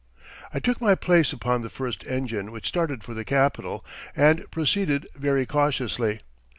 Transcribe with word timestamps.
I 0.51 0.57
took 0.59 0.81
my 0.81 0.95
place 0.95 1.31
upon 1.31 1.61
the 1.61 1.69
first 1.69 2.03
engine 2.07 2.51
which 2.51 2.67
started 2.67 3.03
for 3.03 3.13
the 3.13 3.23
Capital, 3.23 3.85
and 4.15 4.49
proceeded 4.49 5.07
very 5.15 5.45
cautiously. 5.45 6.21